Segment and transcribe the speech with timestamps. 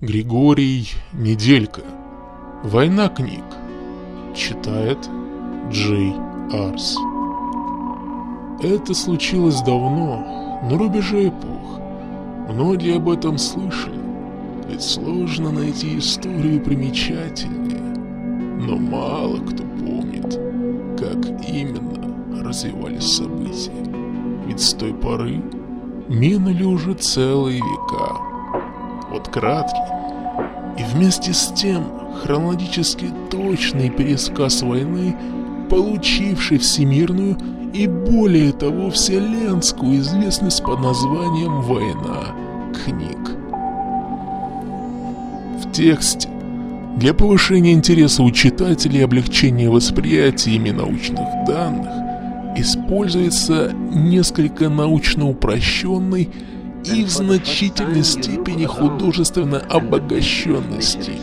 [0.00, 1.82] Григорий Неделька.
[2.64, 3.44] Война книг.
[4.34, 4.98] Читает
[5.70, 6.12] Джей
[6.52, 6.96] Арс.
[8.60, 11.80] Это случилось давно, на рубеже эпох.
[12.50, 14.00] Многие об этом слышали,
[14.68, 17.78] ведь сложно найти историю примечательнее.
[18.66, 20.34] Но мало кто помнит,
[20.98, 23.70] как именно развивались события.
[24.46, 25.40] Ведь с той поры
[26.08, 28.33] минули уже целые века.
[29.14, 29.78] Вот краткий
[30.76, 31.84] и вместе с тем
[32.20, 35.14] хронологически точный пересказ войны,
[35.70, 37.36] получивший всемирную
[37.72, 42.34] и более того вселенскую известность под названием «Война
[42.84, 43.36] книг».
[45.62, 46.28] В тексте
[46.96, 51.92] для повышения интереса у читателей и облегчения восприятия ими научных данных
[52.56, 56.30] используется несколько научно упрощенный
[56.84, 61.20] и в значительной степени художественно обогащенный стиль,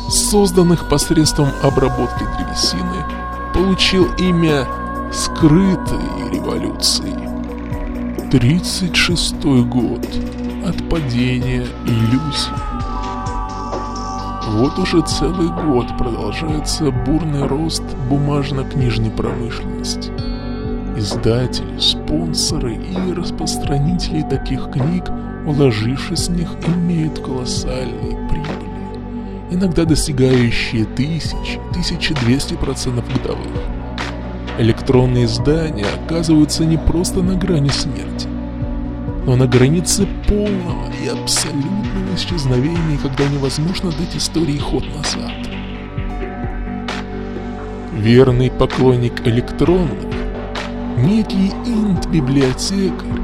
[0.09, 3.05] созданных посредством обработки древесины,
[3.53, 4.65] получил имя
[5.11, 7.13] «Скрытой революции».
[8.31, 10.05] 36 год
[10.65, 12.51] от падения иллюзий.
[14.49, 20.11] Вот уже целый год продолжается бурный рост бумажно-книжной промышленности.
[20.97, 25.03] Издатели, спонсоры и распространители таких книг,
[25.45, 33.61] вложившись в них, имеют колоссальные прибыли, иногда достигающие тысяч, 1200% годовых.
[34.57, 38.27] Электронные издания оказываются не просто на грани смерти,
[39.27, 45.31] но на границе полного и абсолютного исчезновения, когда невозможно дать истории ход назад.
[47.93, 50.16] Верный поклонник электронных
[50.97, 53.21] некий инт-библиотекарь,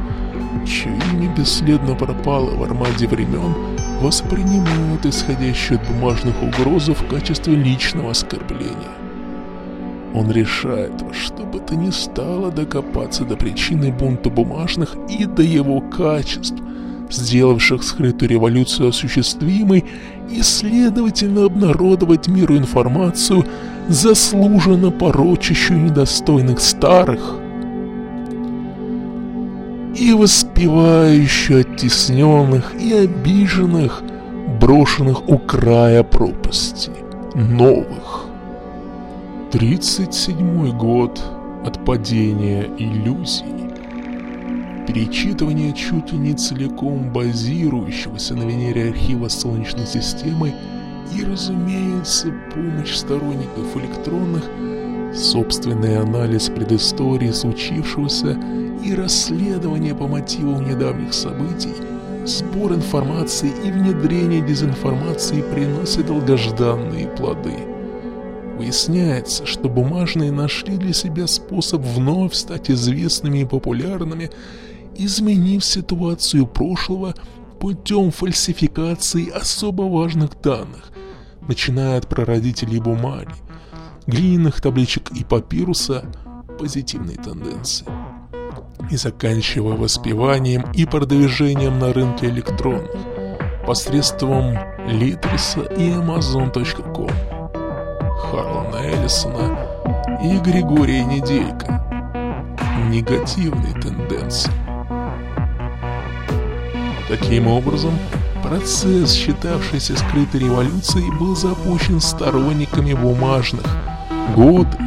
[0.66, 3.54] чье имя бесследно пропало в армаде времен,
[4.02, 8.94] воспринимают исходящую от бумажных угрозу в качестве личного оскорбления.
[10.14, 15.42] Он решает во что бы то ни стало докопаться до причины бунта бумажных и до
[15.42, 16.62] его качеств,
[17.10, 19.86] сделавших скрытую революцию осуществимой,
[20.30, 23.46] и, следовательно, обнародовать миру информацию,
[23.88, 27.36] заслуженно порочащую недостойных старых,
[29.96, 34.02] и воспевающую оттесненных и обиженных,
[34.60, 36.92] брошенных у края пропасти,
[37.36, 38.26] новых.
[39.52, 41.22] Тридцать седьмой год
[41.64, 43.46] от падения иллюзий.
[44.88, 50.54] Перечитывание чуть ли не целиком базирующегося на Венере архива Солнечной системы
[51.16, 54.44] и, разумеется, помощь сторонников электронных,
[55.16, 58.38] собственный анализ предыстории случившегося
[58.84, 61.74] и расследование по мотивам недавних событий,
[62.26, 67.56] сбор информации и внедрение дезинформации приносят долгожданные плоды.
[68.58, 74.30] Выясняется, что бумажные нашли для себя способ вновь стать известными и популярными,
[74.96, 77.16] изменив ситуацию прошлого
[77.60, 80.92] путем фальсификации особо важных данных,
[81.48, 83.34] начиная от прародителей бумаги,
[84.06, 86.06] глиняных табличек и папируса
[86.60, 87.88] позитивной тенденции
[88.90, 92.92] и заканчивая воспеванием и продвижением на рынке электронных
[93.66, 94.58] посредством
[94.88, 97.10] Литриса и Amazon.com,
[98.18, 99.58] Харлана Эллисона
[100.22, 101.80] и Григория Неделька.
[102.90, 104.52] Негативные тенденции.
[107.08, 107.98] Таким образом,
[108.44, 113.66] процесс, считавшийся скрытой революцией, был запущен сторонниками бумажных.
[114.36, 114.78] Годы,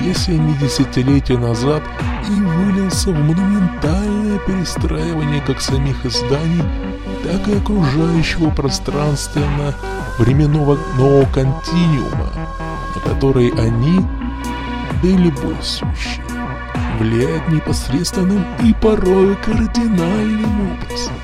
[0.00, 1.82] не десятилетия назад,
[2.28, 6.64] и вылился в монументальное перестраивание как самих изданий,
[7.22, 12.32] так и окружающего пространственно-временного нового континуума,
[12.94, 14.00] на который они,
[15.02, 16.22] да и любой сущий,
[16.98, 21.14] влияют непосредственным и порой кардинальным образом.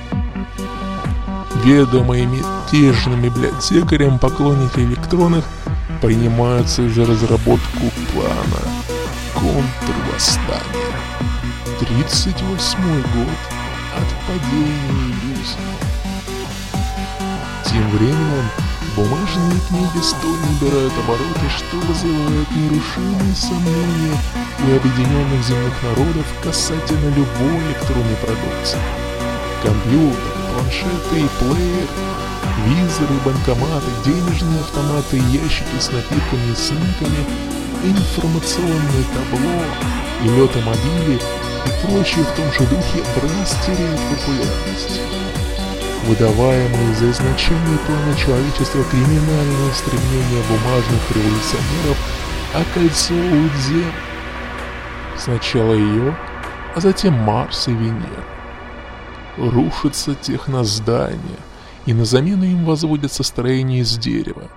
[1.64, 5.44] Ведомые мятежным библиотекарем поклонники электронных
[6.06, 8.62] принимаются за разработку плана
[9.34, 10.94] контрвосстания.
[11.80, 13.38] 38 год
[13.92, 15.58] от падения иллюзий.
[17.64, 18.48] Тем временем
[18.94, 24.16] бумажные книги столь набирают обороты, что вызывают нерушимые сомнения
[24.60, 28.78] у объединенных земных народов касательно любой электронной продукции.
[29.60, 31.88] Компьютер, планшеты и плееры,
[32.64, 37.26] визоры, банкоматы, денежные автоматы, ящики с напитками и снеками,
[37.84, 39.62] информационное табло
[40.22, 45.00] и летомобили и прочие в том же духе раз теряют популярность.
[46.06, 51.96] Выдаваемые за изначальные планы человечества криминальные стремления бумажных революционеров
[52.54, 53.92] окольцовывают Землю.
[55.18, 56.16] Сначала ее,
[56.74, 58.24] а затем Марс и Венера.
[59.36, 61.40] Рушатся техноздания,
[61.86, 64.50] и на замену им возводятся строения из дерева.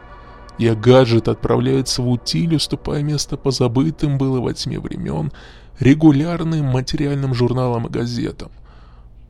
[0.57, 5.31] И гаджет отправляется в утиль, уступая место позабытым было во тьме времен
[5.79, 8.51] регулярным материальным журналам и газетам.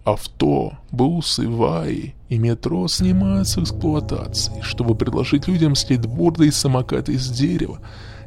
[0.04, 7.30] Авто, бусы, ваи и метро снимаются с эксплуатации, чтобы предложить людям слитборды и самокаты из
[7.30, 7.80] дерева,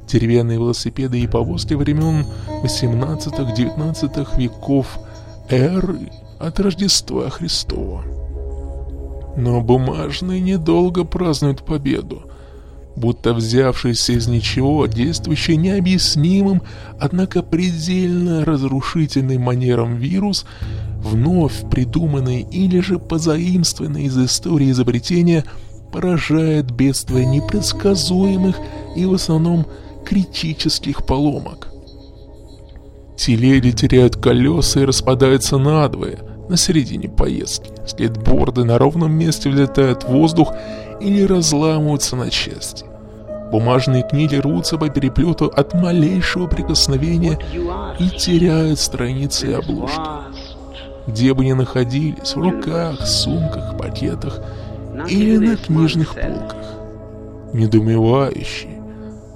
[0.06, 2.26] деревянные велосипеды и повозки времен
[2.62, 4.98] 18-19 веков
[5.48, 8.04] эры от Рождества Христова.
[9.36, 12.22] Но бумажные недолго празднуют победу
[12.96, 16.62] будто взявшийся из ничего, действующий необъяснимым,
[16.98, 20.44] однако предельно разрушительным манером вирус,
[21.00, 25.44] вновь придуманный или же позаимствованный из истории изобретения,
[25.92, 28.56] поражает бедствие непредсказуемых
[28.96, 29.66] и в основном
[30.06, 31.68] критических поломок.
[33.16, 36.18] Телеги теряют колеса и распадаются надвое
[36.52, 37.72] на середине поездки.
[37.86, 40.52] Слетборды на ровном месте влетают в воздух
[41.00, 42.84] или разламываются на части.
[43.50, 47.38] Бумажные книги рвутся по переплету от малейшего прикосновения
[47.98, 50.00] и теряют страницы и обложки.
[51.06, 54.40] Где бы ни находились, в руках, сумках, пакетах
[55.08, 56.56] или на книжных полках.
[57.54, 58.78] Недоумевающие,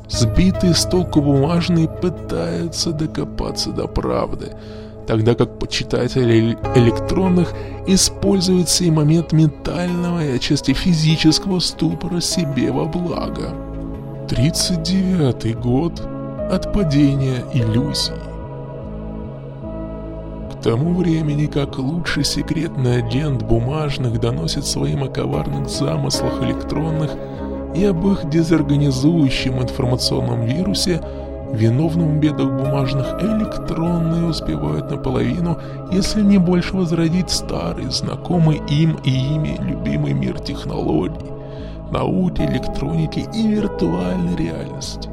[0.08, 4.52] сбитые с толку бумажные пытаются докопаться до правды–
[5.06, 7.53] тогда как почитатели электронных
[7.86, 13.53] используют сей момент ментального и отчасти физического ступора себе во благо.
[14.29, 16.01] 39-й год
[16.51, 18.13] от падения иллюзий.
[20.53, 27.13] К тому времени, как лучший секретный агент бумажных доносит своим о коварных замыслах электронных
[27.77, 31.01] и об их дезорганизующем информационном вирусе,
[31.56, 35.56] Виновным в бедах бумажных электронные успевают наполовину,
[35.91, 41.31] если не больше возродить старый, знакомый им и ими любимый мир технологий,
[41.91, 45.08] науки, электроники и виртуальной реальности.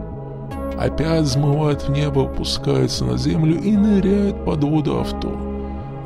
[0.78, 5.32] Опять взмывают в небо, опускаются на землю и ныряют под воду авто.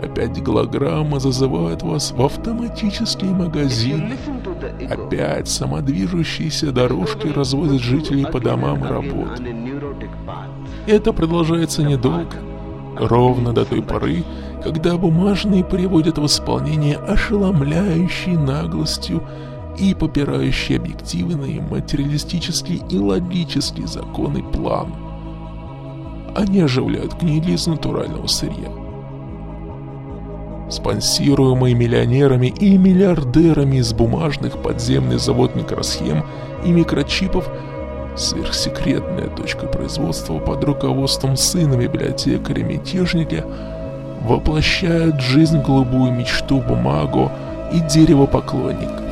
[0.03, 4.13] Опять голограмма зазывает вас в автоматический магазин.
[4.87, 9.43] Опять самодвижущиеся дорожки разводят жителей по домам и работе.
[10.87, 12.37] Это продолжается недолго,
[12.95, 14.23] ровно до той поры,
[14.63, 19.21] когда бумажные приводят в исполнение ошеломляющей наглостью
[19.77, 24.93] и попирающий объективные, материалистические и логические законы план.
[26.37, 28.71] Они оживляют книги из натурального сырья.
[30.69, 36.23] Спонсируемые миллионерами и миллиардерами из бумажных подземный завод микросхем
[36.63, 37.49] и микрочипов–
[38.17, 43.45] сверхсекретная точка производства под руководством сына библиотекаря-мятежника,
[44.21, 47.31] воплощает в жизнь голубую мечту бумагу
[47.71, 49.03] и дерево поклонников.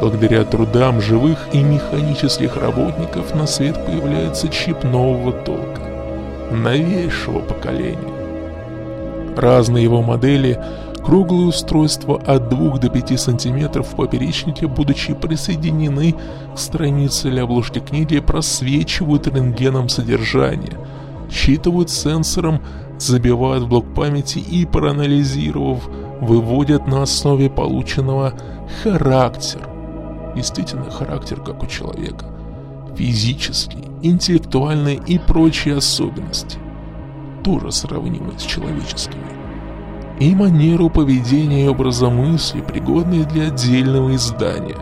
[0.00, 5.80] Благодаря трудам живых и механических работников на свет появляется чип нового толка,
[6.50, 7.98] новейшего поколения.
[9.36, 10.60] Разные его модели
[11.04, 16.14] Круглые устройства от 2 до 5 сантиметров в поперечнике, будучи присоединены
[16.54, 20.78] к странице или обложке книги, просвечивают рентгеном содержание,
[21.30, 22.62] считывают сенсором,
[22.98, 25.86] забивают в блок памяти и, проанализировав,
[26.22, 28.32] выводят на основе полученного
[28.82, 29.68] характер.
[30.34, 32.24] Действительно, характер как у человека.
[32.96, 36.58] Физические, интеллектуальные и прочие особенности.
[37.42, 39.33] Тоже сравнимы с человеческими
[40.20, 44.76] и манеру поведения и образа мысли, пригодные для отдельного издания.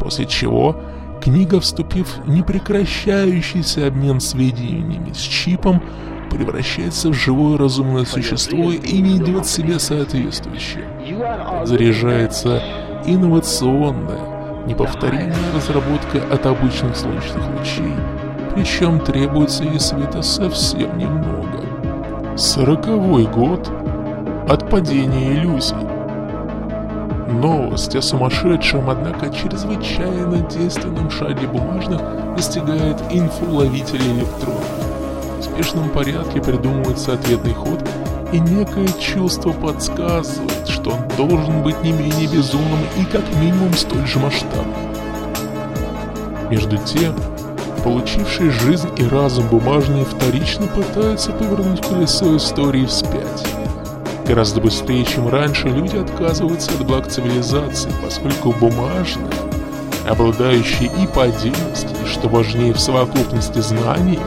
[0.00, 0.76] После чего
[1.20, 5.82] книга, вступив в непрекращающийся обмен сведениями с чипом,
[6.30, 10.84] превращается в живое разумное существо и ведет себя соответствующе.
[11.64, 12.62] Заряжается
[13.06, 17.94] инновационная, неповторимая разработка от обычных солнечных лучей,
[18.54, 22.36] причем требуется и света совсем немного.
[22.36, 23.70] Сороковой год
[24.50, 25.76] от падения иллюзий.
[27.28, 32.00] Новость о сумасшедшем, однако чрезвычайно действенном шаге бумажных
[32.34, 34.64] достигает инфоловителя электронов.
[35.38, 37.80] В спешном порядке придумывается ответный ход,
[38.32, 44.04] и некое чувство подсказывает, что он должен быть не менее безумным и как минимум столь
[44.04, 44.74] же масштабным.
[46.50, 47.14] Между тем,
[47.84, 53.09] получивший жизнь и разум бумажные вторично пытаются повернуть колесо истории вспять.
[54.30, 59.26] Гораздо быстрее, чем раньше, люди отказываются от благ цивилизации, поскольку бумажные,
[60.08, 64.20] обладающие и по отдельности, и, что важнее в совокупности знаний,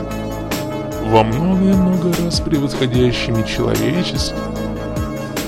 [1.04, 4.36] во много и много раз превосходящими человечество,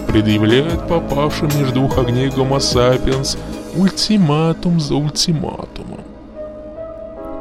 [0.09, 3.37] предъявляют попавшим между двух огней гомо сапиенс
[3.77, 6.01] ультиматум за ультиматумом.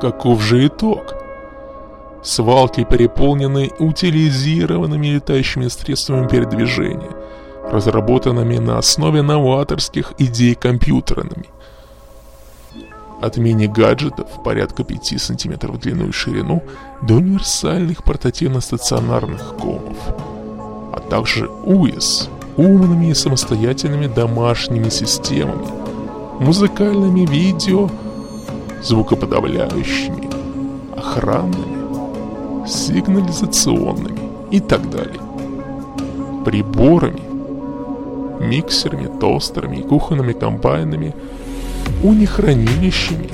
[0.01, 1.14] Каков же итог?
[2.25, 7.12] Свалки переполнены утилизированными летающими средствами передвижения,
[7.72, 11.51] разработанными на основе новаторских идей компьютерными.
[13.22, 16.63] От мини-гаджетов порядка 5 см в длину и ширину
[17.03, 19.98] до универсальных портативно-стационарных комов,
[20.94, 25.67] а также УИС умными и самостоятельными домашними системами,
[26.39, 27.88] музыкальными видео,
[28.82, 30.27] звукоподавляющими,
[30.98, 31.75] охранными,
[32.67, 34.19] сигнализационными
[34.51, 35.19] и так далее.
[36.45, 37.22] Приборами,
[38.39, 41.13] миксерами, тостерами и кухонными комбайнами,
[42.03, 43.29] унихранилищами.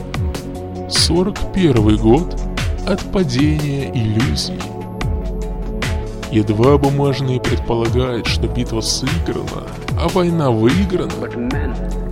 [0.89, 2.39] 41 год
[2.87, 4.59] от падения иллюзий.
[6.31, 9.67] Едва бумажные предполагают, что битва сыграна,
[9.99, 11.11] а война выиграна,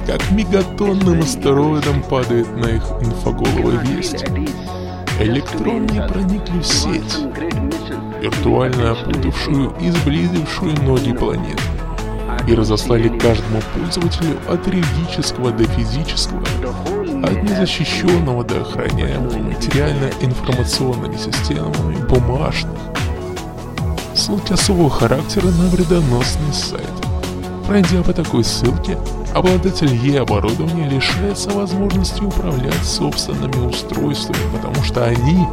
[0.05, 4.25] как мегатонным астероидом падает на их инфоголовой весть.
[5.19, 7.17] Электронные проникли в сеть,
[8.21, 11.61] виртуально опутавшую и сблизившую ноги планеты,
[12.47, 16.41] и разослали каждому пользователю от юридического до физического,
[17.21, 22.79] от незащищенного до охраняемого материально-информационными системами бумажных.
[24.15, 26.87] Ссылки особого характера на вредоносный сайт.
[27.67, 28.97] Пройдя по такой ссылке,
[29.33, 35.45] Обладатель Е-оборудования лишается возможности управлять собственными устройствами, потому что они,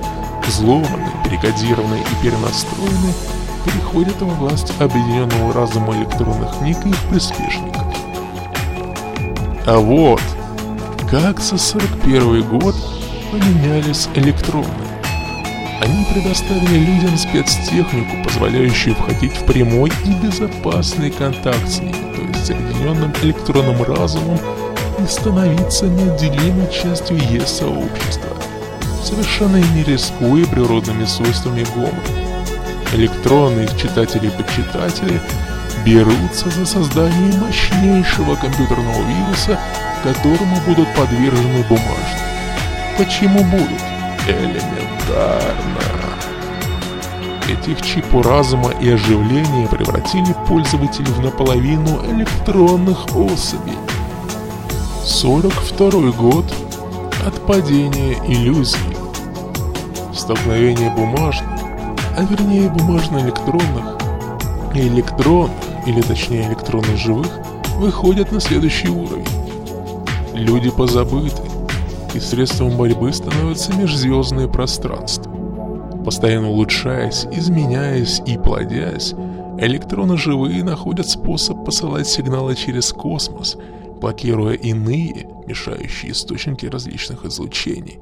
[0.47, 3.12] взломаны, перекодированы и перенастроены,
[3.64, 7.85] переходят во власть объединенного разума электронных книг и их приспешников.
[9.66, 10.23] А вот,
[11.11, 12.75] как за 41 год
[13.30, 14.66] поменялись электроны.
[15.83, 22.16] Они предоставили людям спецтехнику, позволяющую входить в прямой и безопасный контакт с ними
[22.47, 24.38] с объединенным электронным разумом
[25.03, 28.31] и становиться неотделимой частью Е-сообщества,
[29.03, 32.03] совершенно не рискуя природными свойствами ГОМа.
[32.93, 35.21] Электронные читатели и почитатели
[35.85, 39.59] берутся за создание мощнейшего компьютерного вируса,
[40.05, 42.23] которому будут подвержены бумажные.
[42.97, 43.83] Почему будут?
[44.29, 46.05] Элементарно.
[47.49, 53.79] Этих чипу разума и оживления превратили пользователей в наполовину электронных особей.
[55.05, 56.45] 42 год
[57.25, 58.79] от падения иллюзий.
[60.12, 61.61] Столкновение бумажных,
[62.17, 63.97] а вернее бумажно-электронных
[64.75, 65.53] и электронных,
[65.87, 67.31] или точнее электронно-живых,
[67.76, 69.29] выходят на следующий уровень.
[70.35, 71.43] Люди позабыты,
[72.12, 75.36] и средством борьбы становится межзвездное пространство.
[76.06, 79.12] Постоянно улучшаясь, изменяясь и плодясь,
[79.58, 83.56] электроны живые находят способ посылать сигналы через космос,
[84.00, 87.98] блокируя иные, мешающие источники различных излучений.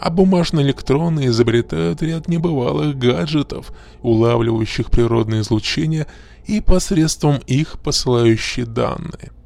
[0.00, 3.70] А бумажные электроны изобретают ряд небывалых гаджетов,
[4.02, 6.08] улавливающих природное излучение
[6.46, 9.30] и посредством их посылающие данные–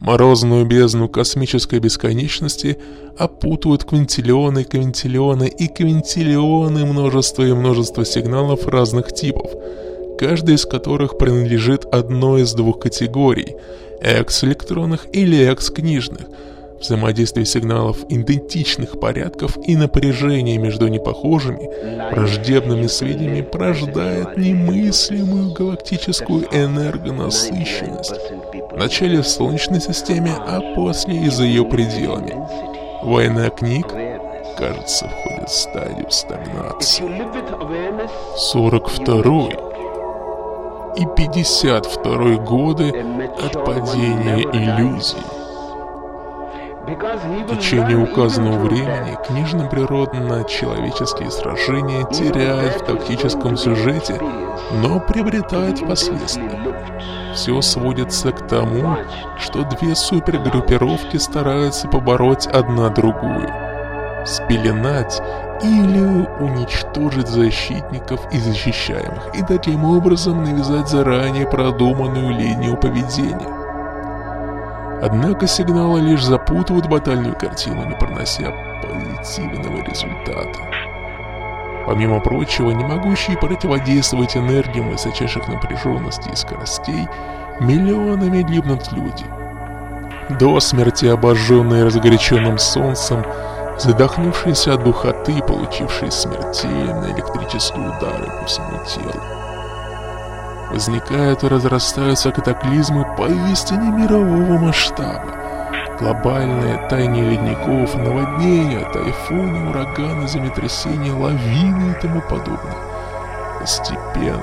[0.00, 2.78] Морозную бездну космической бесконечности
[3.18, 9.50] опутывают квинтиллионы, квинтиллионы и квинтиллионы множества и множество сигналов разных типов,
[10.18, 13.56] каждый из которых принадлежит одной из двух категорий–
[14.00, 16.26] экс-электронных или экс-книжных–
[16.80, 21.68] Взаимодействие сигналов идентичных порядков и напряжение между непохожими,
[22.10, 28.14] враждебными сведениями порождает немыслимую галактическую энергонасыщенность.
[28.72, 32.34] Вначале в Солнечной системе, а после и за ее пределами.
[33.02, 33.86] Война книг,
[34.56, 37.04] кажется, входит в стадию стагнации.
[38.36, 39.70] 42
[40.96, 42.92] и 52 годы
[43.42, 45.39] от падения иллюзий.
[46.90, 54.20] В течение указанного времени книжно-природно-человеческие сражения теряют в тактическом сюжете,
[54.82, 56.50] но приобретают последствия.
[57.32, 58.96] Все сводится к тому,
[59.38, 63.48] что две супергруппировки стараются побороть одна другую,
[64.26, 65.22] спеленать
[65.62, 73.59] или уничтожить защитников и защищаемых, и таким образом навязать заранее продуманную линию поведения.
[75.02, 78.52] Однако сигналы лишь запутывают батальную картину, не пронося
[78.82, 80.60] позитивного результата.
[81.86, 87.08] Помимо прочего, не могущие противодействовать энергиям высочайших напряженностей и скоростей,
[87.60, 89.24] миллионами гибнут люди.
[90.38, 93.24] До смерти обожженные разгоряченным солнцем,
[93.78, 99.39] задохнувшиеся от духоты, получившие смертельные электрические удары по всему телу
[100.70, 105.36] возникают и разрастаются катаклизмы поистине мирового масштаба.
[105.98, 112.76] Глобальное таяние ледников, наводнения, тайфуны, ураганы, землетрясения, лавины и тому подобное.
[113.58, 114.40] Постепенно,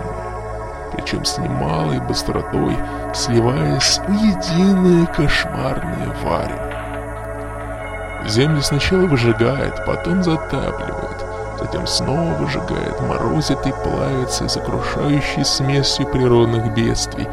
[0.93, 2.77] причем с немалой быстротой,
[3.13, 6.67] сливаясь в единое кошмарное варево.
[8.27, 11.06] Землю сначала выжигает, потом затапливает,
[11.59, 17.27] затем снова выжигает, морозит и плавится сокрушающей смесью природных бедствий,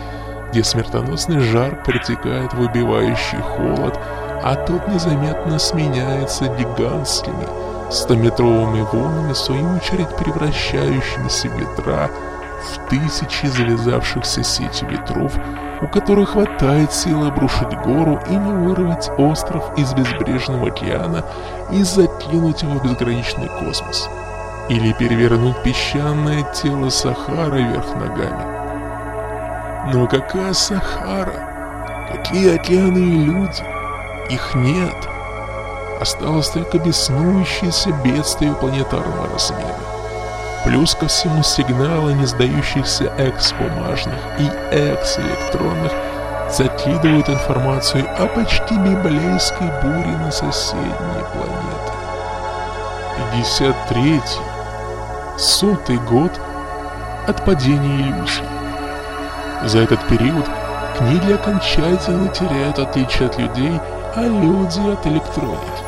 [0.51, 3.99] где смертоносный жар протекает в убивающий холод,
[4.43, 7.47] а тот незаметно сменяется гигантскими,
[7.91, 12.11] стометровыми волнами, в свою очередь превращающимися в ветра
[12.65, 15.33] в тысячи завязавшихся сетью ветров,
[15.81, 21.25] у которых хватает сил обрушить гору и не вырвать остров из безбрежного океана
[21.71, 24.09] и закинуть его в безграничный космос.
[24.69, 29.93] Или перевернуть песчаное тело Сахары вверх ногами.
[29.93, 32.09] Но какая Сахара?
[32.11, 33.63] Какие океаны и люди?
[34.31, 34.97] Их нет.
[36.01, 39.94] Осталось только беснующееся бедствие планетарного размера.
[40.65, 45.93] Плюс ко всему сигналы не сдающихся экс-бумажных и экс-электронных
[46.51, 51.93] закидывают информацию о почти библейской буре на соседние планеты.
[53.35, 56.33] 53-й, сотый год
[57.27, 58.45] от падения иллюзий.
[59.65, 60.49] За этот период
[60.97, 63.79] книги окончательно теряют отличие от людей,
[64.17, 65.84] а люди от электроники.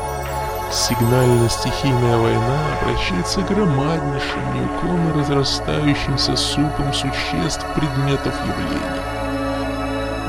[0.69, 9.17] Сигнально-стихийная война обращается громаднейшим, неуклонно разрастающимся супом существ, предметов явлений.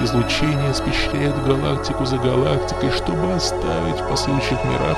[0.05, 4.96] Излучение спещряет галактику за галактикой, чтобы оставить в последующих мирах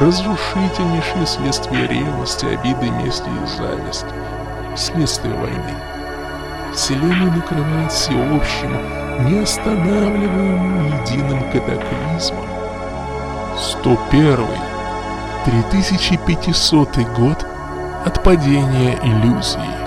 [0.00, 4.12] разрушительнейшие следствия ревности, обиды, мести и зависти.
[4.76, 5.74] Следствие войны.
[6.74, 8.72] Вселенную накрывает всеобщим,
[9.30, 12.46] неостанавливаемым единым катаклизмом.
[13.56, 14.79] 101
[15.44, 17.46] 3500 год
[18.04, 19.80] от падения иллюзии.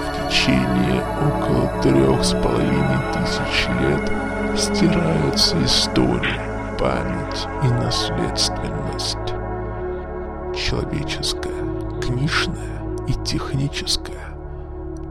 [0.00, 4.10] В течение около трех с половиной тысяч лет
[4.58, 6.40] стираются история,
[6.78, 9.34] память и наследственность.
[10.56, 14.34] Человеческая, книжная и техническая,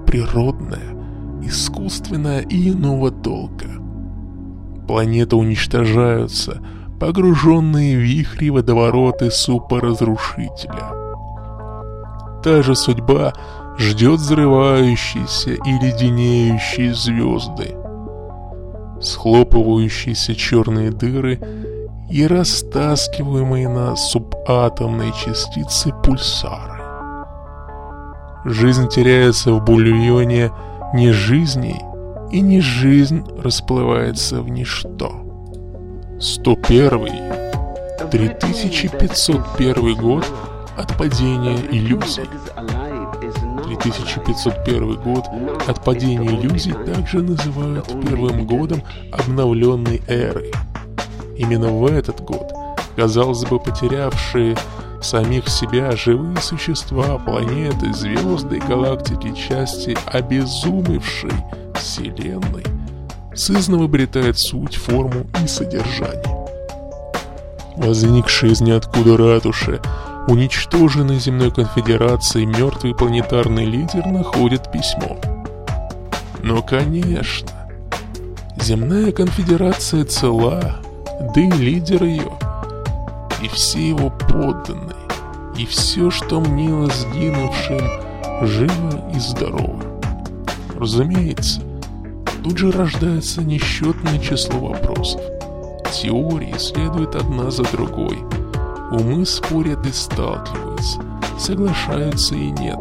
[0.08, 0.96] природная,
[1.44, 3.68] искусственная и иного толка.
[4.88, 6.64] Планеты уничтожаются–
[7.00, 10.94] погруженные в вихри водовороты супоразрушителя.
[12.44, 13.34] Та же судьба
[13.78, 17.76] ждет взрывающиеся и леденеющие звезды.
[19.02, 21.40] Схлопывающиеся черные дыры
[22.10, 26.82] и растаскиваемые на субатомные частицы пульсары.
[28.46, 30.52] Жизнь теряется в бульоне
[30.94, 31.82] не жизней,
[32.32, 35.29] и не жизнь расплывается в ничто.
[36.20, 40.26] 101 3501 год
[40.78, 42.28] от падения иллюзий.
[43.82, 45.26] 3501 год
[45.68, 48.82] от падения иллюзий также называют первым годом
[49.14, 50.52] обновленной эры.
[51.38, 52.52] Именно в этот год,
[52.98, 54.58] казалось бы, потерявшие
[55.02, 61.32] самих себя живые существа, планеты, звезды, галактики, части обезумевшей
[61.76, 62.66] Вселенной,
[63.36, 66.48] сызново обретает суть, форму и содержание.
[67.76, 69.80] Возникшие из ниоткуда ратуши,
[70.28, 75.18] уничтоженный земной конфедерацией мертвый планетарный лидер находит письмо.
[76.44, 77.50] Но, конечно,
[78.62, 80.78] земная конфедерация цела,
[81.34, 82.32] да и лидер ее,
[83.42, 84.96] и все его подданные,
[85.58, 87.80] и все, что мнило сгинувшим,
[88.42, 89.84] живо и здорово.
[90.78, 91.62] Разумеется,
[92.44, 95.22] тут же рождается несчетное число вопросов.
[95.92, 98.20] Теории следуют одна за другой.
[98.92, 101.02] Умы спорят и сталкиваются,
[101.38, 102.80] соглашаются и нет,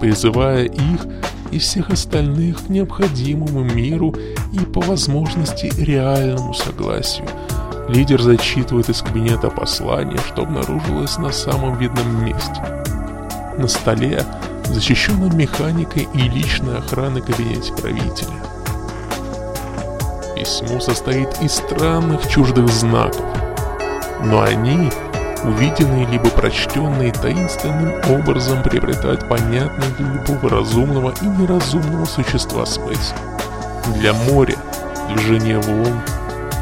[0.00, 1.06] призывая их
[1.50, 4.14] и всех остальных к необходимому миру
[4.52, 7.26] и по возможности реальному согласию–
[7.88, 12.62] Лидер зачитывает из кабинета послание, что обнаружилось на самом видном месте.
[13.58, 14.24] На столе,
[14.64, 18.30] защищенном механикой и личной охраны кабинете правителя.
[20.42, 23.24] Письмо состоит из странных чуждых знаков,
[24.24, 24.90] но они,
[25.44, 33.14] увиденные либо прочтенные таинственным образом, приобретают понятность для любого разумного и неразумного существа смысл.
[33.94, 34.56] Для моря,
[35.10, 36.00] движения волн,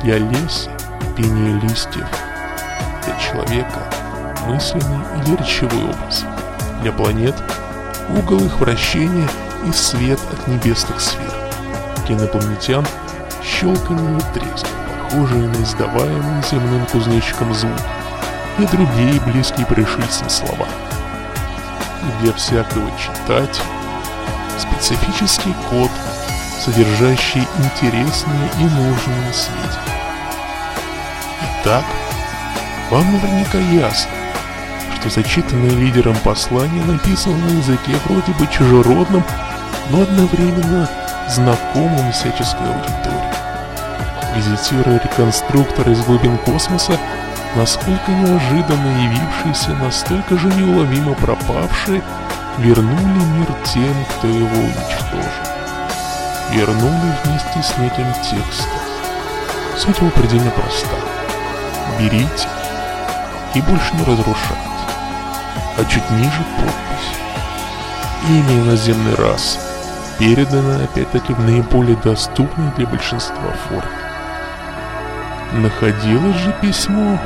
[0.02, 0.70] для леса,
[1.16, 2.06] пение листьев.
[3.06, 3.80] Для человека–
[4.46, 6.26] мысленный или речевой образ.
[6.82, 7.34] Для планет–
[8.10, 9.28] угол их вращения
[9.66, 11.32] и свет от небесных сфер.
[12.06, 12.84] Для инопланетян–
[13.42, 14.66] щелканье и треск,
[15.02, 17.80] похожие на издаваемые земным кузнечиком звук
[18.58, 20.66] и другие близкие пришельцам слова.
[22.20, 23.60] Для всякого читать
[24.58, 25.90] специфический код,
[26.60, 29.90] содержащий интересные и нужные сведения.
[31.62, 31.84] Итак,
[32.90, 34.10] вам наверняка ясно,
[34.98, 39.24] что зачитанное лидером послание написано на языке вроде бы чужеродном,
[39.90, 40.88] но одновременно
[41.30, 43.20] знакомым всяческой аудитории.
[44.34, 46.98] Визитируя реконструктор из глубин космоса,
[47.56, 52.02] насколько неожиданно явившиеся, настолько же неуловимо пропавшие,
[52.58, 55.30] вернули мир тем, кто его уничтожил.
[56.52, 58.80] Вернули вместе с неким текстом.
[59.76, 60.96] Суть его предельно проста
[61.98, 62.48] берите
[63.54, 64.60] и больше не разрушайте.
[65.76, 67.18] А чуть ниже подпись.
[68.28, 69.69] Имя иноземной расы
[70.20, 73.90] передано опять-таки в наиболее доступной для большинства форме.
[75.54, 77.18] Находилось же письмо.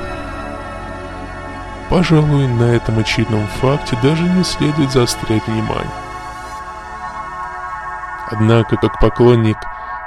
[1.90, 5.92] Пожалуй, на этом очевидном факте даже не следует заострять внимание.
[8.30, 9.59] Однако, как поклонник,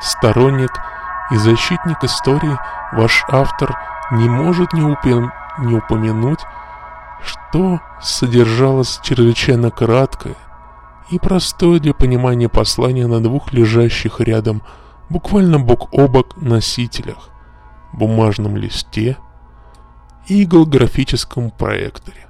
[0.01, 0.71] сторонник
[1.29, 2.57] и защитник истории,
[2.93, 3.77] ваш автор–
[4.11, 5.33] не может не, упом...
[5.59, 6.39] не упомянуть,
[7.21, 10.35] что содержалось чрезвычайно краткое
[11.09, 14.61] и простое для понимания послание на двух лежащих рядом,
[15.09, 17.29] буквально бок о бок носителях,
[17.93, 19.17] бумажном листе
[20.27, 22.26] и голографическом проекторе.